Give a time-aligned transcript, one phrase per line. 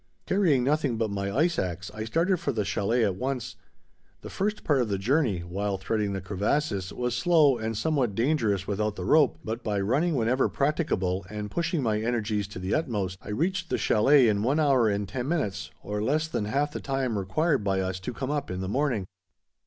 [0.25, 3.55] Carrying nothing but my ice axe, I started for the chalet at once.
[4.21, 8.65] The first part of the journey, while threading the crevasses, was slow and somewhat dangerous
[8.65, 13.19] without the rope, but by running whenever practicable and pushing my energies to the utmost,
[13.21, 16.81] I reached the chalet in one hour and ten minutes, or less than half the
[16.81, 19.05] time required by us to come up in the morning.